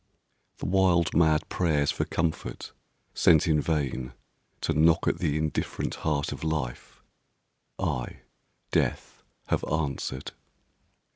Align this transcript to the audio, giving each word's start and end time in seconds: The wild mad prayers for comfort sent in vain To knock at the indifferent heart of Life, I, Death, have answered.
The 0.57 0.65
wild 0.65 1.13
mad 1.15 1.47
prayers 1.47 1.91
for 1.91 2.05
comfort 2.05 2.71
sent 3.13 3.47
in 3.47 3.61
vain 3.61 4.13
To 4.61 4.73
knock 4.73 5.07
at 5.07 5.19
the 5.19 5.37
indifferent 5.37 5.93
heart 6.01 6.31
of 6.31 6.43
Life, 6.43 7.03
I, 7.77 8.21
Death, 8.71 9.21
have 9.49 9.63
answered. 9.65 10.31